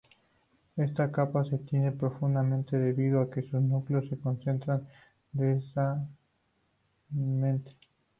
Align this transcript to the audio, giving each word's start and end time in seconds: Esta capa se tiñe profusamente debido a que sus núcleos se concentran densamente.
Esta 0.77 1.11
capa 1.11 1.43
se 1.47 1.59
tiñe 1.59 1.91
profusamente 1.91 2.75
debido 2.75 3.21
a 3.21 3.29
que 3.29 3.43
sus 3.43 3.61
núcleos 3.61 4.09
se 4.09 4.17
concentran 4.19 4.87
densamente. 5.31 6.17